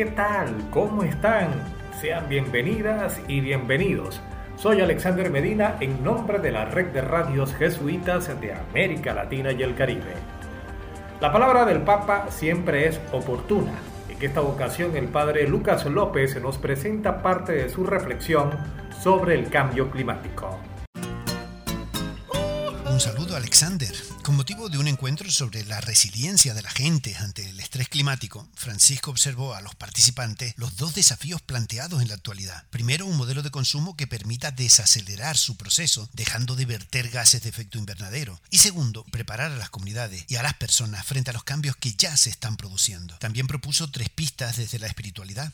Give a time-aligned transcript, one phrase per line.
[0.00, 0.56] ¿Qué tal?
[0.70, 1.50] ¿Cómo están?
[2.00, 4.22] Sean bienvenidas y bienvenidos.
[4.56, 9.62] Soy Alexander Medina en nombre de la red de radios jesuitas de América Latina y
[9.62, 10.14] el Caribe.
[11.20, 13.74] La palabra del Papa siempre es oportuna.
[14.08, 18.52] En esta ocasión el padre Lucas López nos presenta parte de su reflexión
[19.02, 20.58] sobre el cambio climático.
[23.40, 23.90] Alexander.
[24.22, 28.46] Con motivo de un encuentro sobre la resiliencia de la gente ante el estrés climático,
[28.54, 32.66] Francisco observó a los participantes los dos desafíos planteados en la actualidad.
[32.68, 37.48] Primero, un modelo de consumo que permita desacelerar su proceso, dejando de verter gases de
[37.48, 38.38] efecto invernadero.
[38.50, 41.94] Y segundo, preparar a las comunidades y a las personas frente a los cambios que
[41.94, 43.16] ya se están produciendo.
[43.18, 45.50] También propuso tres pistas desde la espiritualidad.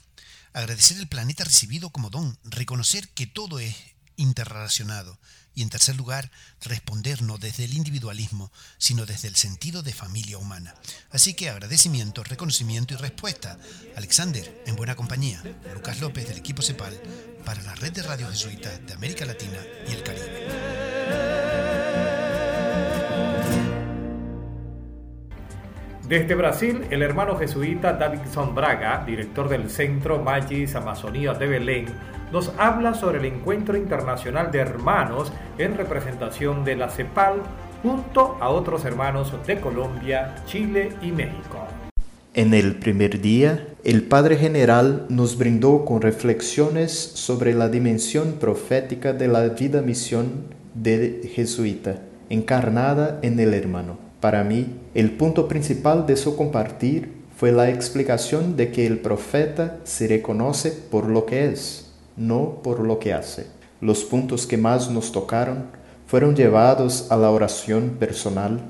[0.53, 3.77] Agradecer el planeta recibido como don, reconocer que todo es
[4.17, 5.19] interrelacionado
[5.57, 10.39] y en tercer lugar, responder no desde el individualismo, sino desde el sentido de familia
[10.39, 10.75] humana.
[11.11, 13.59] Así que agradecimiento, reconocimiento y respuesta.
[13.97, 15.43] Alexander, en buena compañía.
[15.75, 17.01] Lucas López del equipo CEPAL
[17.45, 21.46] para la red de radio jesuita de América Latina y el Caribe.
[26.09, 31.87] Desde Brasil, el hermano jesuita Davidson Braga, director del Centro Magis Amazonía de Belén,
[32.33, 37.43] nos habla sobre el Encuentro Internacional de Hermanos en representación de la CEPAL
[37.83, 41.67] junto a otros hermanos de Colombia, Chile y México.
[42.35, 49.13] En el primer día, el Padre General nos brindó con reflexiones sobre la dimensión profética
[49.13, 54.06] de la vida misión de jesuita, encarnada en el hermano.
[54.27, 59.79] Para mí, el punto principal de su compartir fue la explicación de que el profeta
[59.85, 63.47] se reconoce por lo que es no por lo que hace.
[63.81, 65.67] Los puntos que más nos tocaron
[66.09, 68.63] fueron llevados a la oración personal,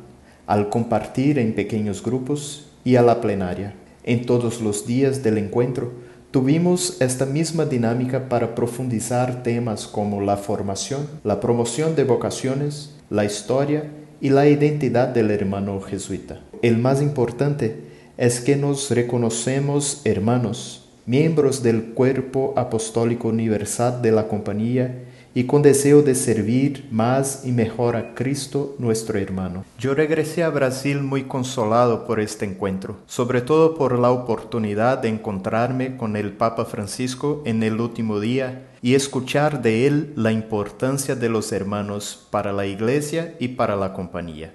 [0.47, 3.73] al compartir en pequeños grupos y a la plenaria.
[4.05, 5.91] En todos los días del encuentro
[6.33, 13.25] tuvimos esta misma dinámica para profundizar temas como la formación, la promoción de vocaciones, la
[13.25, 13.85] historia
[14.21, 16.41] y la identidad del hermano jesuita.
[16.63, 17.77] El más importante
[18.17, 25.06] es que nos reconocemos hermanos miembros del cuerpo apostólico universal de la compañía
[25.37, 29.67] y con deseo de servir más y mejor a Cristo nuestro hermano.
[29.79, 35.11] Yo regresé a Brasil muy consolado por este encuentro, sobre todo por la oportunidad de
[35.11, 41.15] encontrarme con el Papa Francisco en el último día y escuchar de él la importancia
[41.15, 44.55] de los hermanos para la iglesia y para la compañía.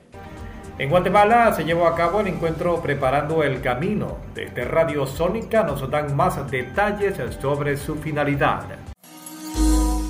[0.79, 4.17] En Guatemala se llevó a cabo el encuentro Preparando el Camino.
[4.33, 8.80] Desde Radio Sónica nos dan más detalles sobre su finalidad.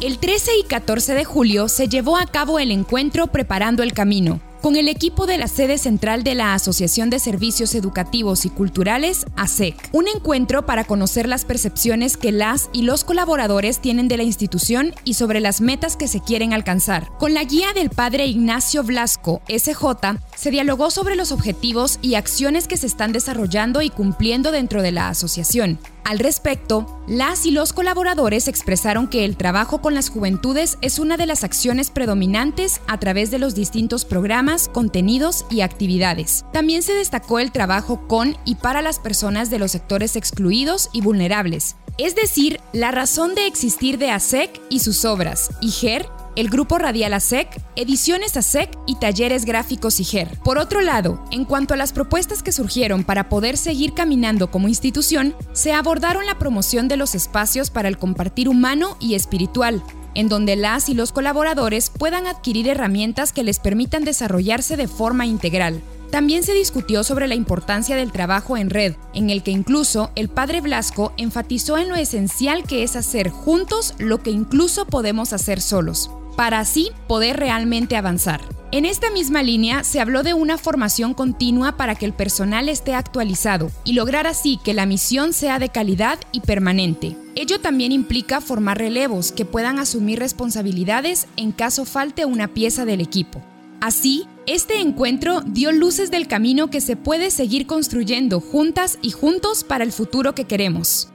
[0.01, 4.41] El 13 y 14 de julio se llevó a cabo el encuentro Preparando el Camino
[4.61, 9.25] con el equipo de la sede central de la Asociación de Servicios Educativos y Culturales,
[9.35, 9.89] ASEC.
[9.91, 14.93] Un encuentro para conocer las percepciones que las y los colaboradores tienen de la institución
[15.03, 17.07] y sobre las metas que se quieren alcanzar.
[17.17, 22.67] Con la guía del padre Ignacio Blasco, SJ, se dialogó sobre los objetivos y acciones
[22.67, 25.79] que se están desarrollando y cumpliendo dentro de la asociación.
[26.03, 31.15] Al respecto, las y los colaboradores expresaron que el trabajo con las juventudes es una
[31.15, 36.43] de las acciones predominantes a través de los distintos programas, contenidos y actividades.
[36.53, 41.01] También se destacó el trabajo con y para las personas de los sectores excluidos y
[41.01, 46.49] vulnerables, es decir, la razón de existir de ASEC y sus obras, y GER el
[46.49, 50.39] grupo radial ASEC, ediciones ASEC y talleres gráficos IGER.
[50.43, 54.69] Por otro lado, en cuanto a las propuestas que surgieron para poder seguir caminando como
[54.69, 59.83] institución, se abordaron la promoción de los espacios para el compartir humano y espiritual,
[60.15, 65.25] en donde las y los colaboradores puedan adquirir herramientas que les permitan desarrollarse de forma
[65.25, 65.81] integral.
[66.11, 70.27] También se discutió sobre la importancia del trabajo en red, en el que incluso el
[70.27, 75.61] padre Blasco enfatizó en lo esencial que es hacer juntos lo que incluso podemos hacer
[75.61, 78.41] solos para así poder realmente avanzar.
[78.73, 82.93] En esta misma línea se habló de una formación continua para que el personal esté
[82.93, 87.17] actualizado y lograr así que la misión sea de calidad y permanente.
[87.35, 93.01] Ello también implica formar relevos que puedan asumir responsabilidades en caso falte una pieza del
[93.01, 93.41] equipo.
[93.81, 99.63] Así, este encuentro dio luces del camino que se puede seguir construyendo juntas y juntos
[99.65, 101.11] para el futuro que queremos.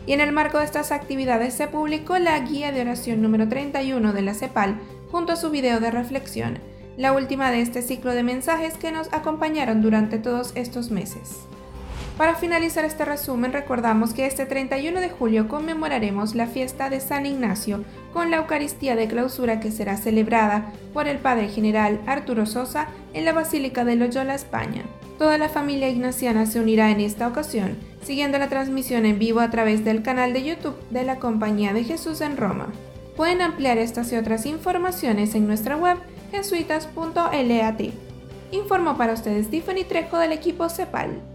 [0.06, 4.14] Y en el marco de estas actividades se publicó la guía de oración número 31
[4.14, 4.80] de la CEPAL
[5.12, 6.60] junto a su video de reflexión,
[6.98, 11.46] la última de este ciclo de mensajes que nos acompañaron durante todos estos meses.
[12.18, 17.26] Para finalizar este resumen, recordamos que este 31 de julio conmemoraremos la fiesta de San
[17.26, 17.84] Ignacio
[18.14, 23.26] con la Eucaristía de clausura que será celebrada por el Padre General Arturo Sosa en
[23.26, 24.84] la Basílica de Loyola, España.
[25.18, 29.50] Toda la familia ignaciana se unirá en esta ocasión, siguiendo la transmisión en vivo a
[29.50, 32.68] través del canal de YouTube de la Compañía de Jesús en Roma.
[33.18, 35.98] Pueden ampliar estas y otras informaciones en nuestra web
[36.32, 37.82] jesuitas.lat.
[38.52, 41.33] Informó para ustedes Tiffany Trejo del equipo CEPAL.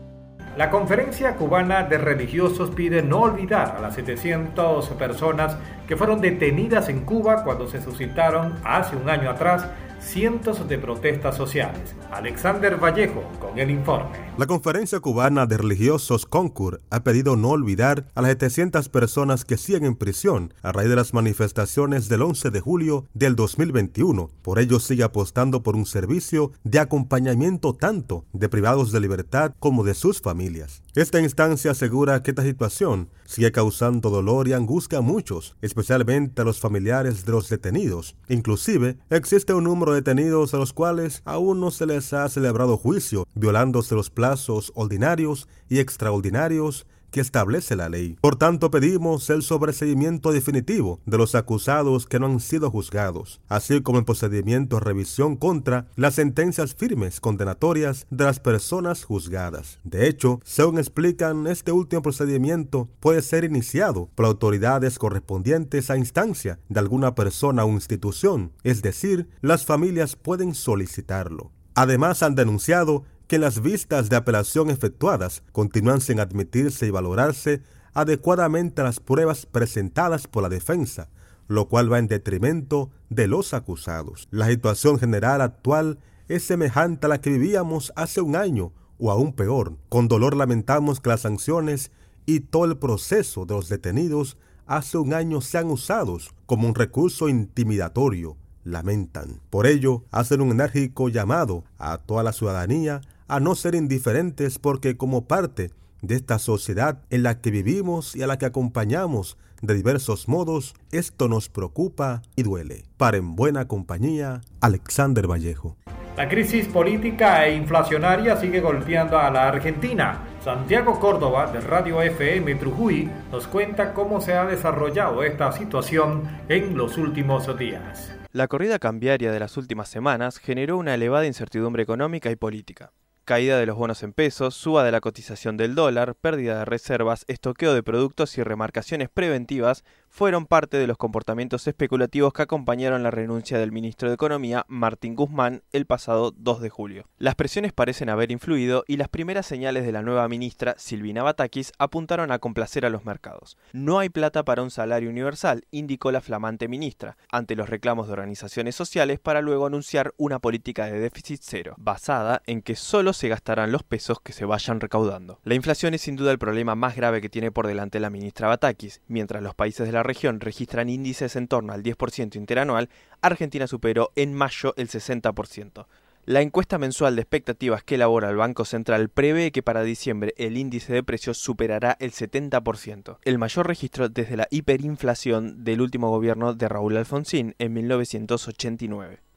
[0.58, 5.56] La Conferencia Cubana de Religiosos pide no olvidar a las 700 personas
[5.86, 9.68] que fueron detenidas en Cuba cuando se suscitaron hace un año atrás
[10.08, 11.94] cientos de protestas sociales.
[12.10, 14.16] Alexander Vallejo con el informe.
[14.38, 19.58] La Conferencia Cubana de Religiosos CONCUR ha pedido no olvidar a las 700 personas que
[19.58, 24.30] siguen en prisión a raíz de las manifestaciones del 11 de julio del 2021.
[24.42, 29.84] Por ello sigue apostando por un servicio de acompañamiento tanto de privados de libertad como
[29.84, 30.82] de sus familias.
[30.94, 36.44] Esta instancia asegura que esta situación sigue causando dolor y angustia a muchos, especialmente a
[36.44, 38.16] los familiares de los detenidos.
[38.28, 42.76] Inclusive, existe un número de detenidos a los cuales aún no se les ha celebrado
[42.76, 48.16] juicio, violándose los plazos ordinarios y extraordinarios que establece la ley.
[48.20, 53.80] Por tanto, pedimos el sobreseimiento definitivo de los acusados que no han sido juzgados, así
[53.80, 59.78] como el procedimiento de revisión contra las sentencias firmes condenatorias de las personas juzgadas.
[59.84, 66.58] De hecho, según explican, este último procedimiento puede ser iniciado por autoridades correspondientes a instancia
[66.68, 71.52] de alguna persona o institución, es decir, las familias pueden solicitarlo.
[71.74, 78.82] Además, han denunciado que las vistas de apelación efectuadas continúan sin admitirse y valorarse adecuadamente
[78.82, 81.10] las pruebas presentadas por la defensa,
[81.46, 84.28] lo cual va en detrimento de los acusados.
[84.30, 89.34] La situación general actual es semejante a la que vivíamos hace un año o aún
[89.34, 89.76] peor.
[89.90, 91.90] Con dolor lamentamos que las sanciones
[92.24, 97.28] y todo el proceso de los detenidos hace un año sean usados como un recurso
[97.28, 99.40] intimidatorio, lamentan.
[99.50, 104.96] Por ello, hacen un enérgico llamado a toda la ciudadanía a no ser indiferentes porque
[104.96, 105.70] como parte
[106.02, 110.74] de esta sociedad en la que vivimos y a la que acompañamos de diversos modos,
[110.92, 112.84] esto nos preocupa y duele.
[112.96, 115.76] Para en buena compañía, Alexander Vallejo.
[116.16, 120.20] La crisis política e inflacionaria sigue golpeando a la Argentina.
[120.42, 126.76] Santiago Córdoba de Radio FM Trujuy nos cuenta cómo se ha desarrollado esta situación en
[126.76, 128.12] los últimos días.
[128.32, 132.92] La corrida cambiaria de las últimas semanas generó una elevada incertidumbre económica y política
[133.28, 137.26] caída de los bonos en pesos, suba de la cotización del dólar, pérdida de reservas,
[137.28, 143.10] estoqueo de productos y remarcaciones preventivas fueron parte de los comportamientos especulativos que acompañaron la
[143.10, 147.04] renuncia del ministro de Economía, Martín Guzmán, el pasado 2 de julio.
[147.18, 151.72] Las presiones parecen haber influido y las primeras señales de la nueva ministra, Silvina Batakis,
[151.78, 153.56] apuntaron a complacer a los mercados.
[153.72, 158.14] No hay plata para un salario universal, indicó la flamante ministra, ante los reclamos de
[158.14, 163.28] organizaciones sociales para luego anunciar una política de déficit cero, basada en que solo se
[163.28, 165.40] gastarán los pesos que se vayan recaudando.
[165.44, 168.48] La inflación es sin duda el problema más grave que tiene por delante la ministra
[168.48, 169.00] Batakis.
[169.06, 172.88] Mientras los países de la región registran índices en torno al 10% interanual,
[173.20, 175.86] Argentina superó en mayo el 60%.
[176.24, 180.58] La encuesta mensual de expectativas que elabora el Banco Central prevé que para diciembre el
[180.58, 186.52] índice de precios superará el 70%, el mayor registro desde la hiperinflación del último gobierno
[186.52, 189.27] de Raúl Alfonsín en 1989.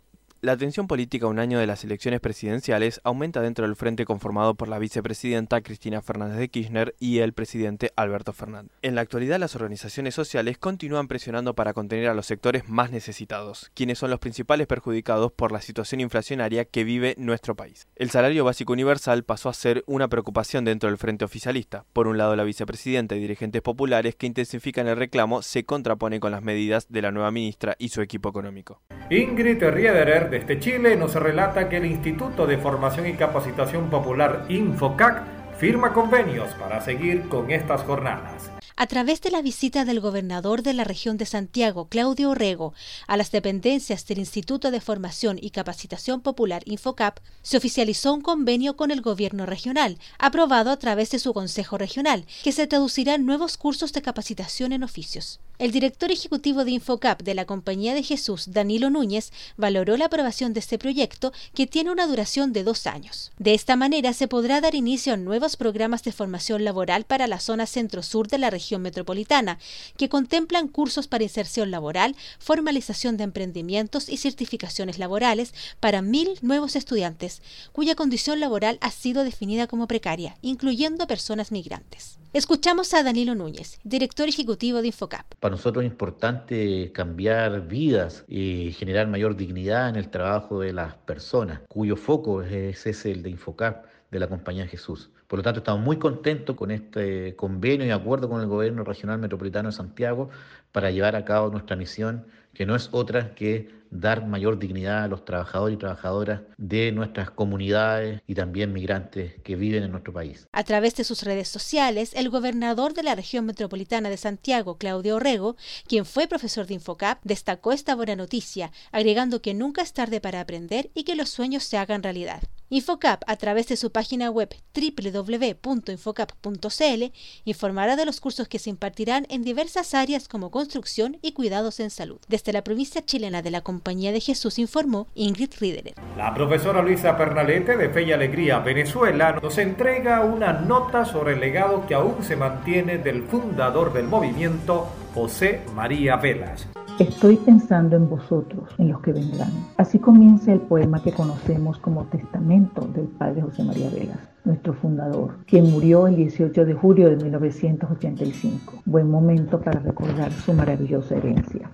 [0.43, 4.69] La tensión política un año de las elecciones presidenciales aumenta dentro del frente conformado por
[4.69, 8.71] la vicepresidenta Cristina Fernández de Kirchner y el presidente Alberto Fernández.
[8.81, 13.69] En la actualidad las organizaciones sociales continúan presionando para contener a los sectores más necesitados,
[13.75, 17.87] quienes son los principales perjudicados por la situación inflacionaria que vive nuestro país.
[17.95, 21.85] El salario básico universal pasó a ser una preocupación dentro del frente oficialista.
[21.93, 26.31] Por un lado la vicepresidenta y dirigentes populares que intensifican el reclamo se contraponen con
[26.31, 28.81] las medidas de la nueva ministra y su equipo económico.
[29.11, 35.23] Ingrid Riederer desde Chile nos relata que el Instituto de Formación y Capacitación Popular Infocac
[35.57, 38.49] firma convenios para seguir con estas jornadas
[38.81, 42.73] a través de la visita del gobernador de la región de Santiago, Claudio Orrego,
[43.05, 48.75] a las dependencias del Instituto de Formación y Capacitación Popular Infocap, se oficializó un convenio
[48.75, 53.27] con el gobierno regional, aprobado a través de su Consejo Regional, que se traducirá en
[53.27, 55.39] nuevos cursos de capacitación en oficios.
[55.61, 60.53] El director ejecutivo de Infocap de la Compañía de Jesús, Danilo Núñez, valoró la aprobación
[60.53, 63.31] de este proyecto que tiene una duración de dos años.
[63.37, 67.39] De esta manera se podrá dar inicio a nuevos programas de formación laboral para la
[67.39, 69.59] zona centro-sur de la región metropolitana,
[69.97, 76.75] que contemplan cursos para inserción laboral, formalización de emprendimientos y certificaciones laborales para mil nuevos
[76.75, 82.17] estudiantes, cuya condición laboral ha sido definida como precaria, incluyendo personas migrantes.
[82.33, 85.25] Escuchamos a Danilo Núñez, director ejecutivo de Infocap.
[85.41, 90.95] Para nosotros es importante cambiar vidas y generar mayor dignidad en el trabajo de las
[90.95, 95.09] personas, cuyo foco es ese el de Infocap de la Compañía Jesús.
[95.27, 99.19] Por lo tanto, estamos muy contentos con este convenio y acuerdo con el Gobierno Regional
[99.19, 100.29] Metropolitano de Santiago
[100.71, 105.07] para llevar a cabo nuestra misión, que no es otra que dar mayor dignidad a
[105.07, 110.47] los trabajadores y trabajadoras de nuestras comunidades y también migrantes que viven en nuestro país.
[110.53, 115.17] A través de sus redes sociales, el gobernador de la región metropolitana de Santiago, Claudio
[115.17, 120.21] Orrego, quien fue profesor de Infocap, destacó esta buena noticia, agregando que nunca es tarde
[120.21, 122.41] para aprender y que los sueños se hagan realidad.
[122.73, 127.03] Infocap, a través de su página web www.infocap.cl,
[127.43, 131.89] informará de los cursos que se impartirán en diversas áreas como construcción y cuidados en
[131.89, 132.21] salud.
[132.41, 135.93] Desde la provincia chilena de la Compañía de Jesús informó Ingrid Riederer.
[136.17, 141.39] La profesora Luisa Pernalete de Fe y Alegría Venezuela nos entrega una nota sobre el
[141.39, 146.67] legado que aún se mantiene del fundador del movimiento, José María Velas.
[146.97, 149.51] Estoy pensando en vosotros, en los que vendrán.
[149.77, 155.35] Así comienza el poema que conocemos como testamento del padre José María Vegas, nuestro fundador,
[155.45, 158.81] quien murió el 18 de julio de 1985.
[158.85, 161.69] Buen momento para recordar su maravillosa herencia.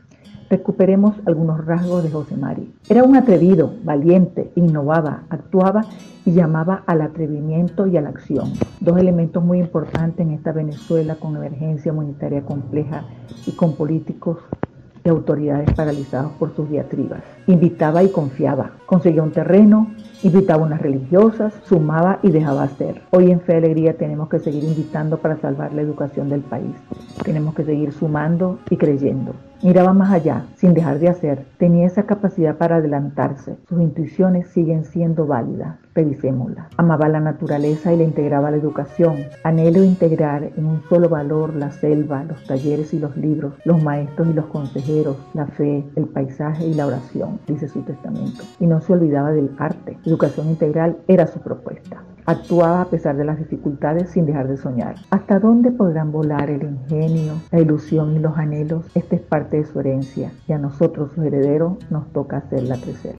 [0.50, 2.68] Recuperemos algunos rasgos de José María.
[2.90, 5.86] Era un atrevido, valiente, innovaba, actuaba
[6.26, 8.54] y llamaba al atrevimiento y a la acción.
[8.80, 13.04] Dos elementos muy importantes en esta Venezuela con emergencia monetaria compleja
[13.46, 14.38] y con políticos
[15.10, 17.24] autoridades paralizados por sus diatribas.
[17.48, 18.72] Invitaba y confiaba.
[18.86, 19.88] Conseguía un terreno,
[20.22, 23.02] invitaba unas religiosas, sumaba y dejaba hacer.
[23.12, 26.76] Hoy en Fe Alegría tenemos que seguir invitando para salvar la educación del país.
[27.24, 29.34] Tenemos que seguir sumando y creyendo.
[29.64, 31.46] Miraba más allá, sin dejar de hacer.
[31.58, 33.58] Tenía esa capacidad para adelantarse.
[33.68, 35.78] Sus intuiciones siguen siendo válidas.
[35.96, 36.68] Revisémoslas.
[36.78, 39.16] Amaba la naturaleza y le integraba la educación.
[39.44, 44.28] Anhelo integrar en un solo valor la selva, los talleres y los libros, los maestros
[44.28, 48.44] y los consejeros, la fe, el paisaje y la oración, dice su testamento.
[48.60, 49.98] Y no se olvidaba del arte.
[50.06, 52.04] Educación integral era su propuesta.
[52.26, 54.96] Actuaba a pesar de las dificultades sin dejar de soñar.
[55.12, 58.86] ¿Hasta dónde podrán volar el ingenio, la ilusión y los anhelos?
[58.96, 63.16] Esta es parte de su herencia y a nosotros, sus herederos, nos toca hacerla crecer.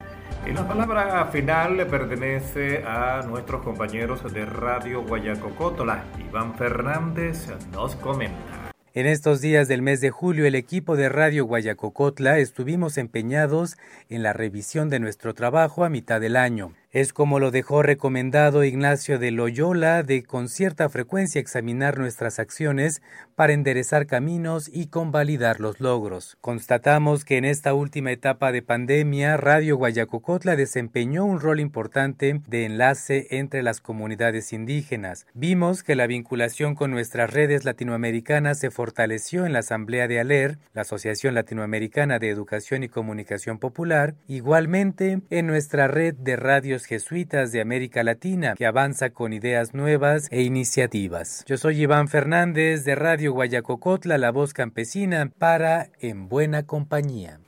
[0.46, 6.04] Y la palabra final le pertenece a nuestros compañeros de Radio Guayacocotla.
[6.28, 8.57] Iván Fernández nos comenta.
[8.94, 13.76] En estos días del mes de julio, el equipo de Radio Guayacocotla estuvimos empeñados
[14.08, 16.72] en la revisión de nuestro trabajo a mitad del año.
[16.90, 23.02] Es como lo dejó recomendado Ignacio de Loyola de con cierta frecuencia examinar nuestras acciones
[23.34, 26.38] para enderezar caminos y convalidar los logros.
[26.40, 32.64] Constatamos que en esta última etapa de pandemia, Radio Guayacocotla desempeñó un rol importante de
[32.64, 35.26] enlace entre las comunidades indígenas.
[35.34, 40.58] Vimos que la vinculación con nuestras redes latinoamericanas se fortaleció en la Asamblea de ALER,
[40.72, 47.52] la Asociación Latinoamericana de Educación y Comunicación Popular, igualmente en nuestra red de radios jesuitas
[47.52, 51.44] de América Latina, que avanza con ideas nuevas e iniciativas.
[51.46, 57.40] Yo soy Iván Fernández de Radio Guayacocotla, la voz campesina, para En Buena Compañía.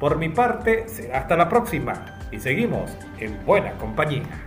[0.00, 4.46] Por mi parte, será hasta la próxima y seguimos en Buena Compañía.